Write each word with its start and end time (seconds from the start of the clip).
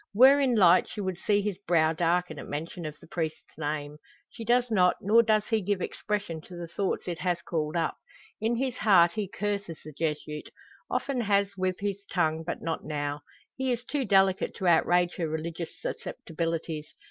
Were 0.15 0.39
in 0.41 0.55
light 0.55 0.89
she 0.89 0.99
would 0.99 1.19
see 1.19 1.43
his 1.43 1.59
brow 1.67 1.93
darken 1.93 2.39
at 2.39 2.47
mention 2.47 2.87
of 2.87 2.97
the 2.99 3.05
priest's 3.05 3.55
name. 3.55 3.99
She 4.31 4.43
does 4.43 4.71
not, 4.71 4.95
nor 4.99 5.21
does 5.21 5.45
he 5.51 5.61
give 5.61 5.79
expression 5.79 6.41
to 6.41 6.55
the 6.55 6.67
thoughts 6.67 7.07
it 7.07 7.19
has 7.19 7.39
called 7.43 7.75
up. 7.75 7.97
In 8.39 8.55
his 8.55 8.77
heart 8.77 9.11
he 9.11 9.27
curses 9.29 9.77
the 9.85 9.93
Jesuit 9.93 10.49
often 10.89 11.21
has 11.21 11.55
with 11.55 11.81
his 11.81 12.03
tongue, 12.11 12.43
but 12.43 12.63
not 12.63 12.83
now. 12.83 13.21
He 13.55 13.71
is 13.71 13.83
too 13.85 14.03
delicate 14.03 14.55
to 14.55 14.65
outrage 14.67 15.17
her 15.17 15.27
religious 15.29 15.79
susceptibilities. 15.79 16.91